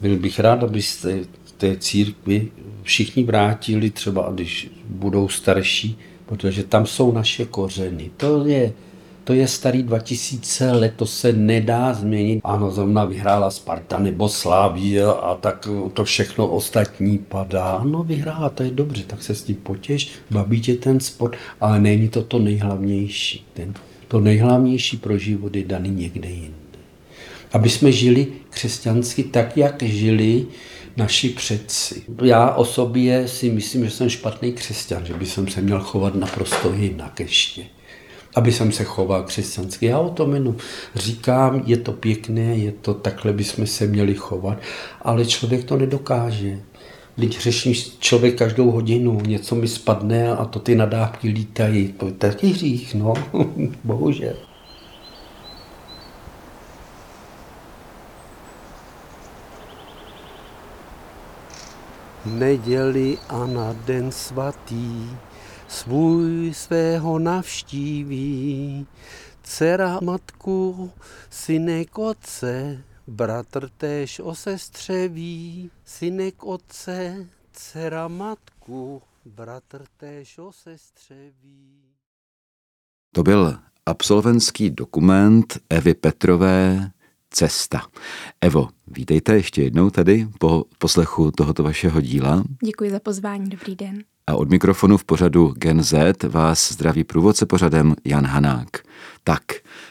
[0.00, 1.18] Byl bych rád, abyste
[1.56, 2.48] té církvi
[2.82, 8.10] všichni vrátili, třeba když budou starší, protože tam jsou naše kořeny.
[8.16, 8.72] To je
[9.24, 12.40] to je starý 2000 let, to se nedá změnit.
[12.44, 17.80] Ano, zrovna vyhrála Sparta nebo Slávia a tak to všechno ostatní padá.
[17.84, 21.80] No vyhrála, to je dobře, tak se s tím potěš, baví tě ten sport, ale
[21.80, 23.46] není to to nejhlavnější.
[23.54, 23.74] Ten,
[24.08, 26.52] to nejhlavnější pro život je daný někde jinde.
[27.52, 30.46] Aby jsme žili křesťansky tak, jak žili
[30.96, 32.02] naši předci.
[32.22, 36.14] Já o sobě si myslím, že jsem špatný křesťan, že by jsem se měl chovat
[36.14, 37.64] naprosto jinak ještě
[38.34, 39.86] aby jsem se choval křesťansky.
[39.86, 40.56] Já o tom jenom
[40.94, 44.58] říkám, je to pěkné, je to takhle bychom se měli chovat,
[45.02, 46.58] ale člověk to nedokáže.
[47.16, 51.92] Když řeším člověk každou hodinu, něco mi spadne a to ty nadávky lítají.
[51.92, 53.14] To je taky hřích, no,
[53.84, 54.34] bohužel.
[62.26, 65.10] Neděli a na den svatý
[65.72, 68.86] svůj svého navštíví.
[69.42, 70.90] Dcera matku,
[71.30, 75.70] synek otce, bratr též o sestře ví.
[75.84, 81.80] Synek otce, dcera matku, bratr též o sestře ví.
[83.14, 86.90] To byl absolventský dokument Evy Petrové
[87.30, 87.82] Cesta.
[88.40, 92.44] Evo, vítejte ještě jednou tady po poslechu tohoto vašeho díla.
[92.64, 94.04] Děkuji za pozvání, dobrý den.
[94.26, 98.68] A od mikrofonu v pořadu Gen Z vás zdraví průvodce pořadem Jan Hanák.
[99.24, 99.42] Tak,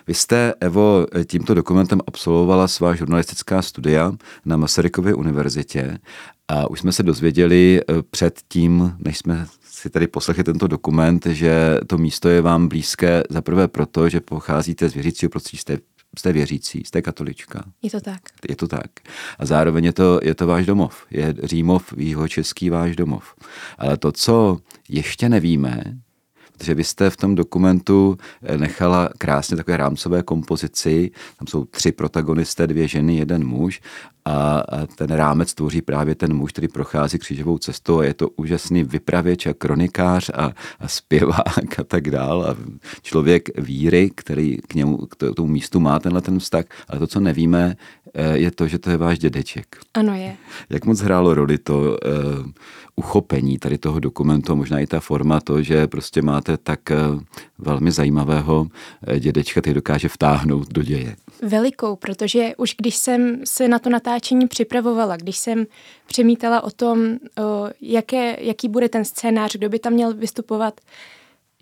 [0.08, 4.12] vy jste, Evo, tímto dokumentem absolvovala svá žurnalistická studia
[4.46, 6.00] na Masarykově univerzitě
[6.48, 11.26] a už jsme se dozvěděli eh, před tím, než jsme si tady poslechli tento dokument,
[11.26, 15.78] že to místo je vám blízké zaprvé proto, že pocházíte z věřícího prostředí, jste
[16.20, 17.64] jste věřící, jste katolička.
[17.82, 18.22] Je to tak.
[18.50, 18.92] Je to tak.
[19.40, 21.06] A zároveň je to, je to váš domov.
[21.12, 21.94] Je Římov,
[22.28, 23.36] český váš domov.
[23.78, 24.58] Ale to, co
[24.90, 25.84] ještě nevíme,
[26.62, 31.92] protože vy jste v tom dokumentu eh, nechala krásně takové rámcové kompozici, tam jsou tři
[31.92, 33.82] protagonisté, dvě ženy, jeden muž.
[34.26, 34.64] A
[34.96, 38.00] ten rámec tvoří právě ten muž, který prochází křížovou cestou.
[38.00, 42.46] A je to úžasný vypravěč a kronikář a, a zpěvák a tak dál.
[42.46, 42.56] A
[43.02, 47.20] člověk víry, který k němu, k tomu místu má tenhle ten vztah, ale to, co
[47.20, 47.76] nevíme,
[48.34, 49.78] je to, že to je váš dědeček.
[49.94, 50.38] Ano, je.
[50.70, 51.96] Jak moc hrálo roli to uh,
[52.96, 57.22] uchopení tady toho dokumentu, možná i ta forma, to, že prostě máte tak uh,
[57.58, 58.68] velmi zajímavého
[59.20, 61.16] dědečka, který dokáže vtáhnout do děje?
[61.42, 65.66] Velikou, protože už když jsem se na to natáčení připravovala, když jsem
[66.08, 70.82] přemítala o tom, o jaké, jaký bude ten scénář, kdo by tam měl vystupovat,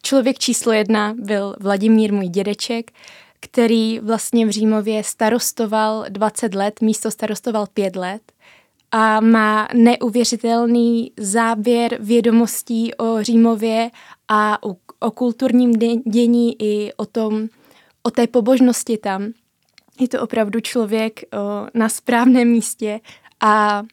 [0.04, 2.92] člověk číslo jedna byl Vladimír, můj dědeček,
[3.40, 8.22] který vlastně v Římově starostoval 20 let, místo starostoval 5 let
[8.92, 13.92] a má neuvěřitelný záběr vědomostí o Římově
[14.28, 15.72] a o, o kulturním
[16.06, 17.48] dění i o tom,
[18.04, 19.32] o té pobožnosti tam.
[20.00, 23.00] Je to opravdu člověk o, na správném místě
[23.40, 23.84] a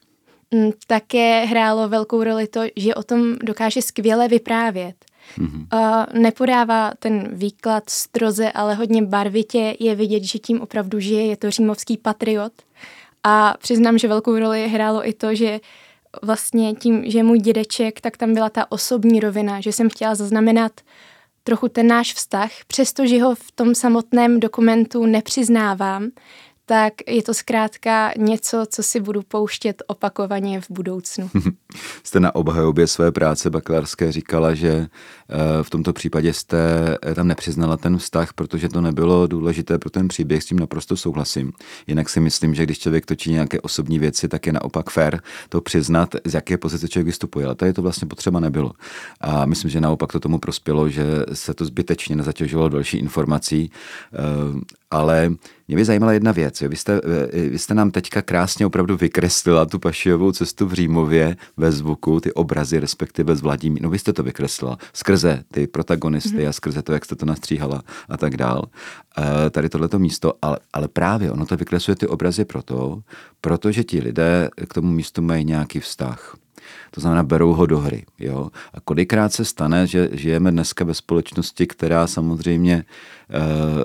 [0.51, 4.95] m, mm, také hrálo velkou roli to, že o tom dokáže skvěle vyprávět.
[5.37, 5.67] Mm-hmm.
[5.73, 11.37] Uh, nepodává ten výklad stroze, ale hodně barvitě je vidět, že tím opravdu žije, je
[11.37, 12.53] to římovský patriot.
[13.23, 15.59] A přiznám, že velkou roli hrálo i to, že
[16.21, 20.71] vlastně tím, že můj dědeček, tak tam byla ta osobní rovina, že jsem chtěla zaznamenat
[21.43, 26.09] trochu ten náš vztah, přestože ho v tom samotném dokumentu nepřiznávám,
[26.69, 31.29] tak je to zkrátka něco, co si budu pouštět opakovaně v budoucnu.
[32.03, 36.57] jste na obhajobě své práce bakalářské říkala, že eh, v tomto případě jste
[37.05, 40.97] eh, tam nepřiznala ten vztah, protože to nebylo důležité pro ten příběh, s tím naprosto
[40.97, 41.51] souhlasím.
[41.87, 45.61] Jinak si myslím, že když člověk točí nějaké osobní věci, tak je naopak fér to
[45.61, 47.45] přiznat, z jaké pozice člověk vystupuje.
[47.45, 48.71] Ale tady to vlastně potřeba nebylo.
[49.21, 53.71] A myslím, že naopak to tomu prospělo, že se to zbytečně nezatěžovalo další informací,
[54.13, 55.31] eh, ale
[55.67, 56.61] mě by zajímala jedna věc.
[56.61, 57.01] Vy jste,
[57.49, 62.33] vy jste nám teďka krásně opravdu vykreslila tu pašijovou cestu v Římově ve zvuku, ty
[62.33, 63.79] obrazy, respektive s Vladimí.
[63.81, 66.49] No vy jste to vykreslila skrze ty protagonisty mm-hmm.
[66.49, 68.63] a skrze to, jak jste to nastříhala a tak dál.
[69.17, 73.01] E, tady tohleto místo, ale, ale právě ono to vykresluje ty obrazy proto,
[73.41, 76.37] protože ti lidé k tomu místu mají nějaký vztah.
[76.97, 78.05] To znamená, berou ho do hry.
[78.19, 78.49] Jo?
[78.73, 82.83] A kolikrát se stane, že žijeme dneska ve společnosti, která samozřejmě,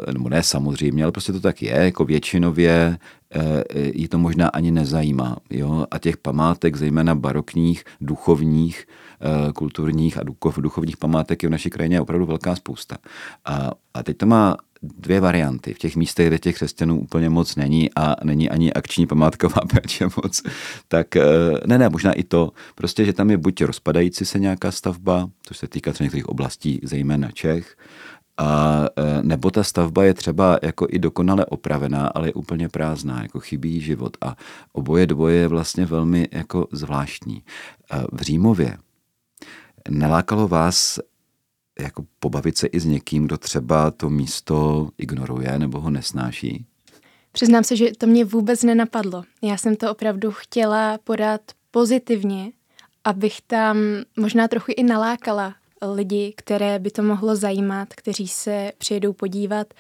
[0.09, 2.99] eh, nebo ne samozřejmě, ale prostě to tak je, jako většinově
[3.35, 5.37] eh, jí to možná ani nezajímá.
[5.51, 5.87] Jo?
[5.91, 8.87] A těch památek, zejména barokních, duchovních,
[9.21, 10.23] eh, kulturních a
[10.57, 12.97] duchovních památek je v naší krajině opravdu velká spousta.
[13.45, 15.75] A, a teď to má dvě varianty.
[15.75, 20.05] V těch místech, kde těch křesťanů úplně moc není a není ani akční památková péče
[20.05, 20.43] moc,
[20.89, 21.23] tak eh,
[21.67, 22.53] ne, ne, možná i to.
[22.75, 26.81] Prostě, že tam je buď rozpadající se nějaká stavba, což se týká třeba některých oblastí,
[26.83, 27.77] zejména Čech,
[28.39, 33.23] a eh, nebo ta stavba je třeba jako i dokonale opravená, ale je úplně prázdná,
[33.23, 34.17] jako chybí život.
[34.21, 34.37] A
[34.73, 37.43] oboje dvoje je vlastně velmi jako zvláštní.
[37.93, 38.79] Eh, v Římově
[39.89, 40.99] nelákalo vás
[41.81, 46.67] jako pobavit se i s někým, kdo třeba to místo ignoruje nebo ho nesnáší?
[47.33, 49.23] Přiznám se, že to mě vůbec nenapadlo.
[49.43, 52.53] Já jsem to opravdu chtěla podat pozitivně,
[53.05, 53.77] abych tam
[54.17, 55.55] možná trochu i nalákala
[55.95, 59.75] lidi, které by to mohlo zajímat, kteří se přijedou podívat.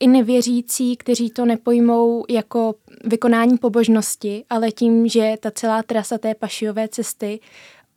[0.00, 2.74] I nevěřící, kteří to nepojmou jako
[3.04, 7.40] vykonání pobožnosti, ale tím, že ta celá trasa té pašiové cesty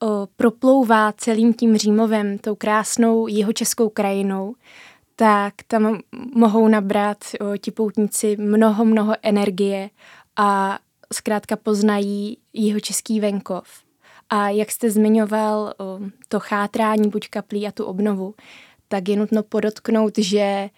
[0.04, 4.56] o, proplouvá celým tím Římovem, tou krásnou jeho českou krajinou,
[5.16, 6.00] tak tam
[6.36, 9.89] mohou nabrat o, ti poutníci mnoho, mnoho energie
[10.36, 10.80] a
[11.13, 13.68] zkrátka poznají jeho český venkov.
[14.30, 18.36] A jak jste zmiňoval o, to chátrání buď kaplí a tu obnovu,
[18.88, 20.70] tak je nutno podotknout, že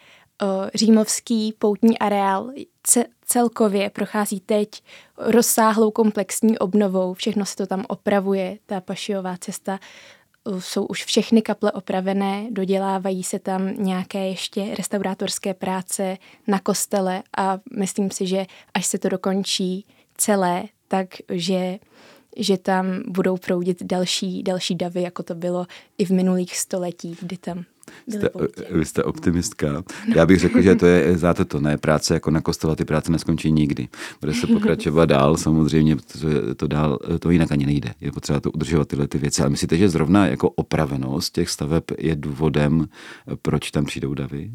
[0.75, 2.51] římovský poutní areál
[3.25, 4.83] celkově prochází teď
[5.17, 7.13] rozsáhlou komplexní obnovou.
[7.13, 9.79] Všechno se to tam opravuje, ta pašiová cesta.
[10.59, 16.17] Jsou už všechny kaple opravené, dodělávají se tam nějaké ještě restaurátorské práce
[16.47, 19.85] na kostele a myslím si, že až se to dokončí
[20.17, 21.79] celé, takže
[22.37, 25.65] že tam budou proudit další, další davy, jako to bylo
[25.97, 27.63] i v minulých stoletích, kdy tam
[28.07, 28.29] Jste,
[28.71, 29.73] vy jste optimistka.
[29.73, 29.83] No.
[30.15, 33.11] Já bych řekl, že to je, znáte to, ne, práce jako na kostela, ty práce
[33.11, 33.87] neskončí nikdy.
[34.21, 37.93] Bude se pokračovat dál, samozřejmě, protože to dál, to jinak ani nejde.
[38.01, 39.41] Je potřeba to udržovat tyhle ty věci.
[39.41, 42.87] Ale myslíte, že zrovna jako opravenost těch staveb je důvodem,
[43.41, 44.51] proč tam přijdou davy?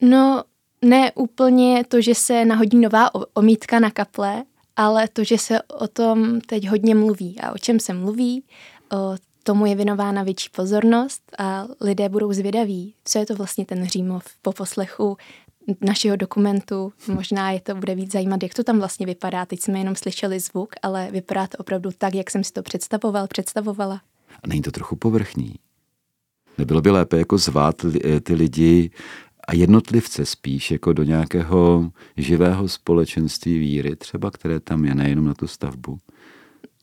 [0.00, 0.42] No,
[0.84, 4.42] ne úplně to, že se nahodí nová omítka na kaple,
[4.76, 7.40] ale to, že se o tom teď hodně mluví.
[7.40, 8.44] A o čem se mluví?
[8.92, 13.86] O tomu je věnována větší pozornost a lidé budou zvědaví, co je to vlastně ten
[13.86, 15.16] Římov po poslechu
[15.80, 16.92] našeho dokumentu.
[17.08, 19.46] Možná je to bude víc zajímat, jak to tam vlastně vypadá.
[19.46, 23.26] Teď jsme jenom slyšeli zvuk, ale vypadá to opravdu tak, jak jsem si to představoval,
[23.26, 24.00] představovala.
[24.42, 25.54] A není to trochu povrchní?
[26.58, 27.86] Nebylo by lépe jako zvát
[28.22, 28.90] ty lidi
[29.48, 35.34] a jednotlivce spíš jako do nějakého živého společenství víry, třeba které tam je, nejenom na
[35.34, 35.98] tu stavbu.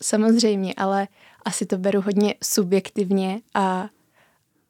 [0.03, 1.07] Samozřejmě, ale
[1.45, 3.89] asi to beru hodně subjektivně a,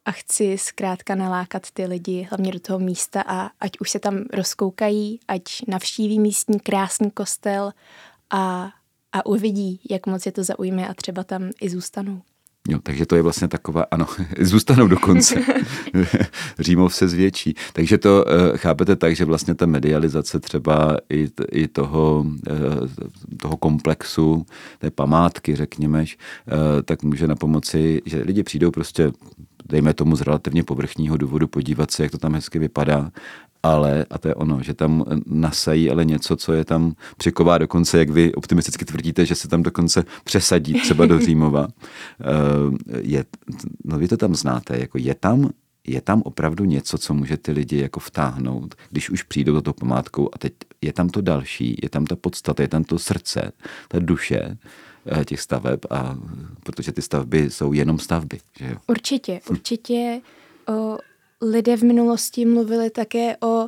[0.06, 4.26] a chci zkrátka nalákat ty lidi hlavně do toho místa a ať už se tam
[4.34, 7.74] rozkoukají, ať navštíví místní krásný kostel
[8.30, 8.72] a,
[9.12, 12.22] a uvidí, jak moc je to zaujme a třeba tam i zůstanou.
[12.70, 14.06] Jo, takže to je vlastně taková, ano,
[14.40, 15.36] zůstanou dokonce.
[16.60, 17.54] Římov se zvětší.
[17.74, 22.88] Takže to uh, chápete tak, že vlastně ta medializace třeba i, i toho, uh,
[23.42, 24.46] toho komplexu,
[24.80, 26.06] té památky, řekněme, uh,
[26.86, 29.12] tak může na pomoci, že lidi přijdou prostě
[29.70, 33.12] dejme tomu z relativně povrchního důvodu podívat se, jak to tam hezky vypadá
[33.64, 38.00] ale, a to je ono, že tam nasají ale něco, co je tam přiková dokonce,
[38.00, 41.68] jak vy optimisticky tvrdíte, že se tam dokonce přesadí třeba do Římova.
[42.22, 43.26] Eh, je,
[43.86, 45.50] no vy to tam znáte, jako je tam
[45.88, 49.74] je tam opravdu něco, co může ty lidi jako vtáhnout, když už přijdou do toho
[49.74, 53.52] památkou a teď je tam to další, je tam ta podstata, je tam to srdce,
[53.88, 54.58] ta duše
[55.06, 56.18] eh, těch staveb a
[56.64, 58.40] protože ty stavby jsou jenom stavby.
[58.60, 58.76] Že jo?
[58.88, 60.22] Určitě, určitě
[60.68, 60.98] o,
[61.42, 63.68] lidé v minulosti mluvili také o,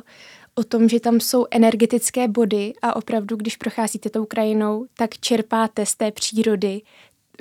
[0.54, 5.86] o tom, že tam jsou energetické body a opravdu, když procházíte tou krajinou, tak čerpáte
[5.86, 6.82] z té přírody,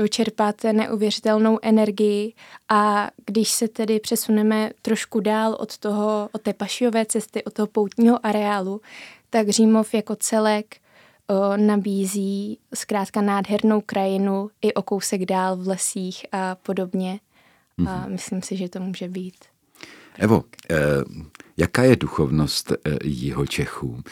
[0.09, 2.33] čerpáte neuvěřitelnou energii
[2.69, 7.67] a když se tedy přesuneme trošku dál od toho, od té pašiové cesty, od toho
[7.67, 8.81] poutního areálu,
[9.29, 10.75] tak Římov jako celek
[11.27, 17.19] o, nabízí zkrátka nádhernou krajinu i o kousek dál v lesích a podobně.
[17.79, 17.89] Mm-hmm.
[17.89, 18.11] A mhm.
[18.11, 19.50] myslím si, že to může být
[20.21, 20.77] Evo, eh,
[21.57, 24.03] jaká je duchovnost eh, jeho Čechů?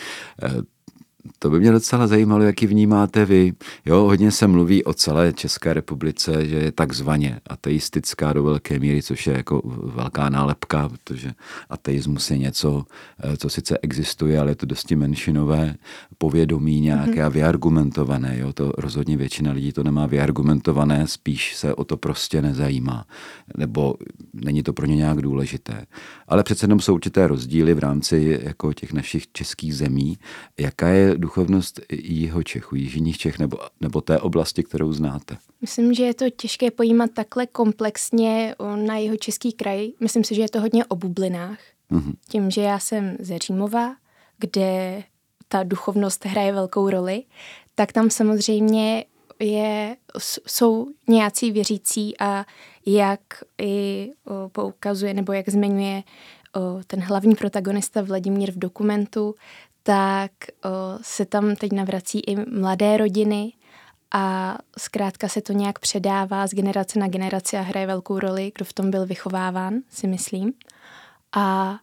[1.39, 3.53] To by mě docela zajímalo, jaký vnímáte vy.
[3.85, 9.03] Jo, hodně se mluví o celé České republice, že je takzvaně ateistická do velké míry,
[9.03, 9.61] což je jako
[9.95, 11.31] velká nálepka, protože
[11.69, 12.85] ateismus je něco,
[13.19, 15.75] eh, co sice existuje, ale je to dosti menšinové
[16.17, 17.25] povědomí nějaké mm-hmm.
[17.25, 18.37] a vyargumentované.
[18.37, 18.53] Jo?
[18.53, 23.05] To rozhodně většina lidí to nemá vyargumentované, spíš se o to prostě nezajímá.
[23.57, 23.95] Nebo
[24.33, 25.85] není to pro ně nějak důležité.
[26.27, 30.17] Ale přece jenom jsou určité rozdíly v rámci jako těch našich českých zemí.
[30.59, 35.37] Jaká je duchovnost jeho Čechů, jižních Čech nebo, nebo té oblasti, kterou znáte?
[35.61, 39.89] Myslím, že je to těžké pojímat takhle komplexně na jeho český kraj.
[39.99, 41.59] Myslím si, že je to hodně o bublinách.
[41.91, 42.13] Mm-hmm.
[42.29, 43.95] Tím, že já jsem ze Římova,
[44.37, 45.03] kde
[45.47, 47.23] ta duchovnost hraje velkou roli,
[47.75, 49.05] tak tam samozřejmě
[49.39, 49.97] je,
[50.47, 52.45] jsou nějací věřící a
[52.85, 53.21] jak
[53.61, 54.11] i
[54.51, 56.03] poukazuje nebo jak zmiňuje
[56.87, 59.35] ten hlavní protagonista Vladimír v dokumentu,
[59.89, 60.31] tak
[60.63, 60.69] o,
[61.01, 63.53] se tam teď navrací i mladé rodiny
[64.11, 68.65] a zkrátka se to nějak předává z generace na generaci a hraje velkou roli, kdo
[68.65, 70.53] v tom byl vychováván, si myslím.
[71.35, 71.79] A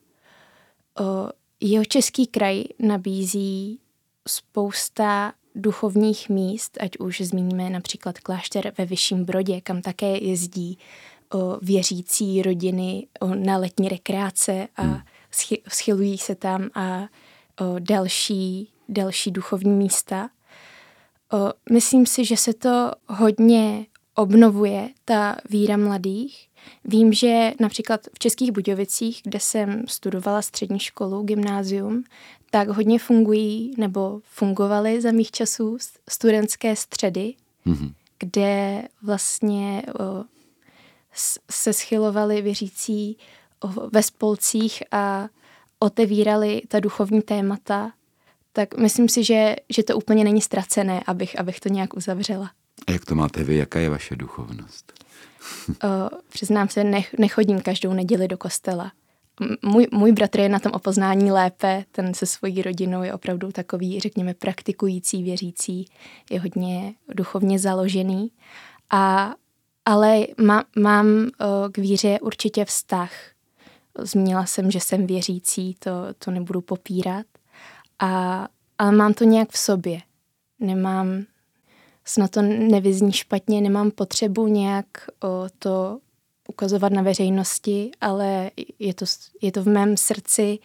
[1.00, 1.04] o,
[1.60, 3.80] jeho český kraj nabízí
[4.28, 10.78] spousta duchovních míst, ať už zmíníme například klášter ve Vyšším Brodě, kam také jezdí
[11.32, 15.00] o, věřící rodiny o, na letní rekreace a hmm.
[15.68, 17.08] schylují se tam a
[17.60, 20.30] o, další, další duchovní místa.
[21.32, 26.48] O, myslím si, že se to hodně obnovuje, ta víra mladých.
[26.84, 32.04] Vím, že například v Českých Budějovicích, kde jsem studovala střední školu, gymnázium,
[32.50, 35.78] tak hodně fungují nebo fungovaly za mých časů
[36.08, 37.34] studentské středy,
[37.66, 37.92] mm-hmm.
[38.18, 40.24] kde vlastně o,
[41.50, 43.16] se schylovali věřící
[43.60, 45.28] o, ve spolcích a
[45.78, 47.92] otevírali ta duchovní témata,
[48.52, 52.50] tak myslím si, že, že to úplně není ztracené, abych, abych to nějak uzavřela.
[52.86, 53.56] A jak to máte vy?
[53.56, 54.92] Jaká je vaše duchovnost?
[55.68, 58.92] o, přiznám se, nech, nechodím každou neděli do kostela.
[59.62, 64.00] Můj, můj bratr je na tom opoznání lépe, ten se svojí rodinou je opravdu takový,
[64.00, 65.88] řekněme, praktikující, věřící,
[66.30, 68.30] je hodně duchovně založený.
[68.90, 69.34] A,
[69.84, 73.10] ale má, mám o, k víře určitě vztah
[73.98, 77.26] Zmínila jsem, že jsem věřící, to, to nebudu popírat.
[77.98, 80.00] A, ale mám to nějak v sobě.
[80.60, 81.24] Nemám,
[82.04, 84.86] snad to nevyzní špatně, nemám potřebu nějak
[85.22, 85.98] o, to
[86.48, 89.04] ukazovat na veřejnosti, ale je to,
[89.42, 90.58] je to v mém srdci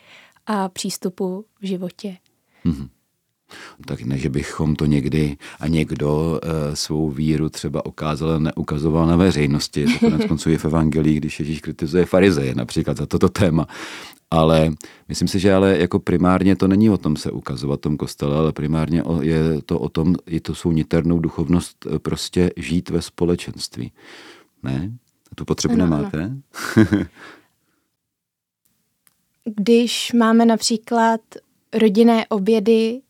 [0.45, 2.17] a přístupu v životě.
[2.65, 2.89] Mm-hmm
[3.85, 9.07] tak ne, že bychom to někdy a někdo e, svou víru třeba okázal a neukazoval
[9.07, 9.85] na veřejnosti.
[9.85, 13.67] To konec konců je v evangelii, když Ježíš kritizuje farizeje například za toto téma.
[14.31, 14.71] Ale
[15.07, 18.51] myslím si, že ale jako primárně to není o tom se ukazovat tom kostele, ale
[18.51, 23.91] primárně je to o tom, je to svou niternou duchovnost eh, prostě žít ve společenství.
[24.63, 24.91] Ne?
[25.35, 26.23] Tu potřebu ano, nemáte?
[26.23, 27.05] Ano.
[29.45, 31.21] když máme například
[31.73, 33.01] rodinné obědy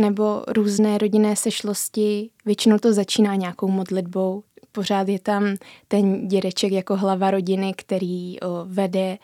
[0.00, 4.42] nebo různé rodinné sešlosti, většinou to začíná nějakou modlitbou.
[4.72, 5.56] Pořád je tam
[5.88, 9.18] ten dědeček jako hlava rodiny, který o, vede,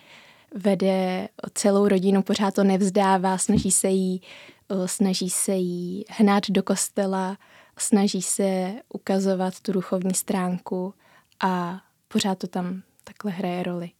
[0.54, 4.22] vede celou rodinu, pořád to nevzdává, snaží se jí,
[4.68, 7.38] o, snaží se jí hnát do kostela,
[7.78, 10.94] snaží se ukazovat tu duchovní stránku
[11.40, 13.90] a pořád to tam takhle hraje roli.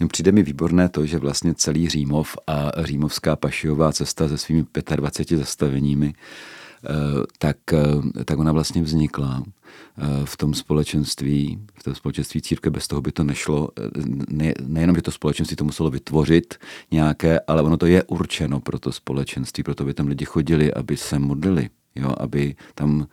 [0.00, 4.64] No, přijde mi výborné to, že vlastně celý Římov a Římovská pašiová cesta se svými
[4.96, 6.88] 25 zastaveními, eh,
[7.38, 9.42] tak, eh, tak ona vlastně vznikla
[9.98, 13.68] eh, v tom společenství, v tom společenství církve, bez toho by to nešlo,
[14.28, 16.54] ne, nejenom, že to společenství to muselo vytvořit
[16.90, 20.96] nějaké, ale ono to je určeno pro to společenství, proto by tam lidi chodili, aby
[20.96, 23.06] se modlili, jo, aby tam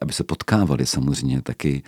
[0.00, 1.82] aby se potkávali samozřejmě taky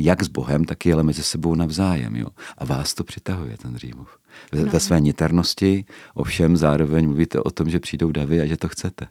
[0.00, 2.16] jak s Bohem, tak i ale mezi sebou navzájem.
[2.16, 2.26] Jo?
[2.58, 4.18] A vás to přitahuje, ten Římov.
[4.52, 4.72] Ve, no.
[4.72, 5.84] ve své niternosti
[6.14, 9.06] ovšem zároveň mluvíte o tom, že přijdou davy a že to chcete.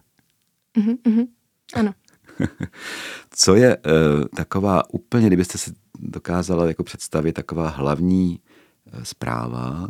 [0.78, 1.26] Mm-hmm, mm-hmm.
[1.74, 1.94] Ano.
[3.30, 8.40] Co je uh, taková úplně, kdybyste si dokázala jako představit, taková hlavní
[8.94, 9.88] uh, zpráva,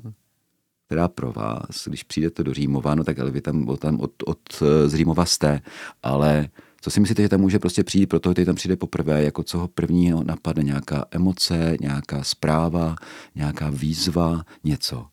[0.87, 4.23] která pro vás, když přijdete do Římova, no tak ale vy tam, tam od, od,
[4.27, 5.61] od z Římova jste,
[6.03, 6.49] ale
[6.85, 9.59] co si myslíte, že tam může prostě přijít, proto který tam přijde poprvé, jako co
[9.59, 12.97] ho prvního napadne, nějaká emoce, nějaká zpráva,
[13.35, 15.07] nějaká výzva, něco,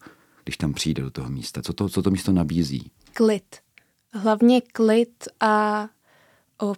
[0.44, 1.62] když tam přijde do toho místa.
[1.62, 2.92] Co to, co to místo nabízí?
[3.14, 3.56] Klid.
[4.14, 5.88] Hlavně klid a
[6.62, 6.74] o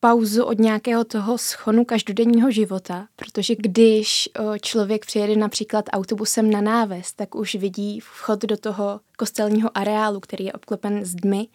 [0.00, 4.28] pauzu od nějakého toho schonu každodenního života, protože když
[4.60, 10.44] člověk přijede například autobusem na náves, tak už vidí vchod do toho kostelního areálu, který
[10.44, 11.48] je obklopen zdmi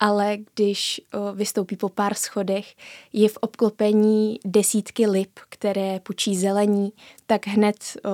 [0.00, 2.74] ale když o, vystoupí po pár schodech,
[3.12, 6.92] je v obklopení desítky lip, které pučí zelení,
[7.26, 8.10] tak hned o,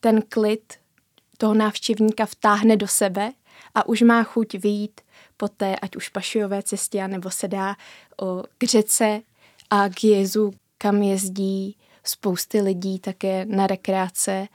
[0.00, 0.74] ten klid
[1.38, 3.32] toho návštěvníka vtáhne do sebe
[3.74, 5.00] a už má chuť vyjít
[5.36, 7.76] po té, ať už pašijové cestě, nebo se dá
[8.22, 9.20] o, k řece
[9.70, 14.48] a k Jezu, kam jezdí spousty lidí také na rekreace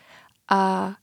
[0.49, 0.93] a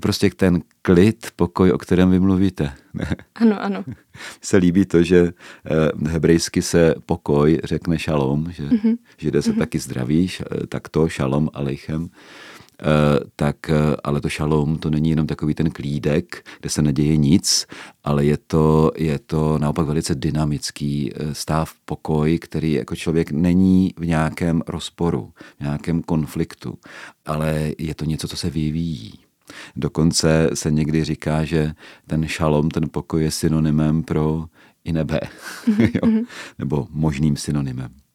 [0.00, 2.72] prostě ten klid, pokoj, o kterém vy mluvíte.
[3.34, 3.84] Ano, ano.
[4.42, 8.96] se líbí to, že eh, hebrejsky se pokoj řekne šalom, že mm-hmm.
[9.18, 9.58] židé se mm-hmm.
[9.58, 10.30] taky zdraví,
[10.68, 12.08] tak to šalom aleichem.
[12.82, 17.16] Uh, tak, uh, ale to šalom, to není jenom takový ten klídek, kde se neděje
[17.16, 17.66] nic,
[18.04, 23.94] ale je to, je to naopak velice dynamický uh, stav, pokoj, který jako člověk není
[23.96, 26.78] v nějakém rozporu, v nějakém konfliktu,
[27.26, 29.25] ale je to něco, co se vyvíjí.
[29.76, 31.72] Dokonce se někdy říká, že
[32.06, 34.44] ten šalom, ten pokoj je synonymem pro
[34.84, 35.20] i nebe,
[35.78, 36.22] jo?
[36.58, 38.05] nebo možným synonymem.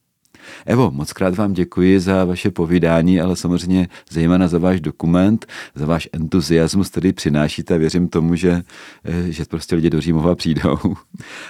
[0.66, 5.86] Evo, moc krát vám děkuji za vaše povídání, ale samozřejmě zejména za váš dokument, za
[5.86, 7.78] váš entuziasmus, který přinášíte.
[7.78, 8.62] Věřím tomu, že,
[9.04, 10.78] eh, že prostě lidi do Římova přijdou.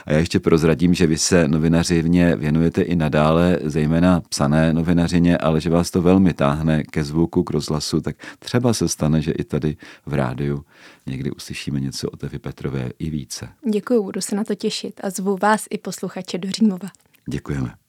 [0.07, 5.61] A já ještě prozradím, že vy se novinařivně věnujete i nadále, zejména psané novinařině, ale
[5.61, 9.45] že vás to velmi táhne ke zvuku, k rozhlasu, tak třeba se stane, že i
[9.45, 9.77] tady
[10.07, 10.65] v rádiu
[11.07, 13.49] někdy uslyšíme něco o Tevi Petrové i více.
[13.73, 16.89] Děkuji, budu se na to těšit a zvu vás i posluchače do Římova.
[17.29, 17.82] Děkujeme.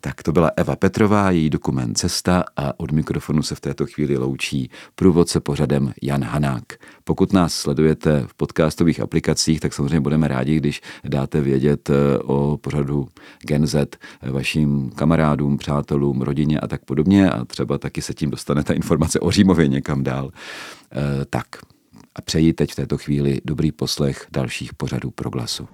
[0.00, 4.16] Tak to byla Eva Petrová, její dokument Cesta a od mikrofonu se v této chvíli
[4.16, 6.64] loučí průvodce pořadem Jan Hanák.
[7.04, 12.58] Pokud nás sledujete v podcastových aplikacích, tak samozřejmě budeme rádi, když dáte vědět eh, o
[12.60, 13.08] pořadu
[13.46, 13.88] Gen Z
[14.22, 19.30] vašim kamarádům, přátelům, rodině a tak podobně a třeba taky se tím dostanete informace o
[19.30, 20.30] Římově někam dál.
[20.92, 21.46] E, tak
[22.14, 25.68] a přeji teď v této chvíli dobrý poslech dalších pořadů Proglasu.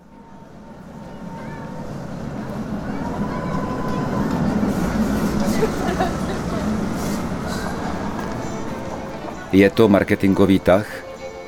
[9.54, 10.86] Je to marketingový tah?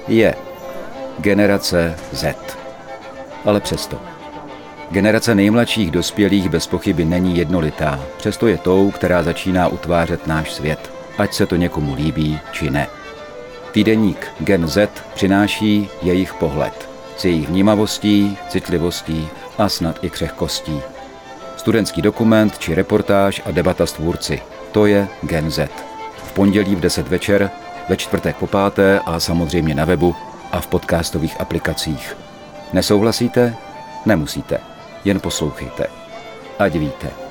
[0.08, 0.34] Je.
[1.18, 2.36] Generace Z.
[3.44, 3.98] Ale přesto.
[4.90, 10.90] Generace nejmladších dospělých bez pochyby není jednolitá, přesto je tou, která začíná utvářet náš svět,
[11.18, 12.86] ať se to někomu líbí či ne.
[13.72, 19.28] Týdeník Gen Z přináší jejich pohled s jejich vnímavostí, citlivostí
[19.58, 20.80] a snad i křehkostí.
[21.56, 24.42] Studentský dokument či reportáž a debata s tvůrci.
[24.72, 25.70] To je Gen Z.
[26.16, 27.50] V pondělí v 10 večer
[27.88, 30.14] ve čtvrtek po páté a samozřejmě na webu
[30.52, 32.16] a v podcastových aplikacích.
[32.72, 33.54] Nesouhlasíte?
[34.06, 34.60] Nemusíte.
[35.04, 35.86] Jen poslouchejte.
[36.58, 37.25] Ať víte.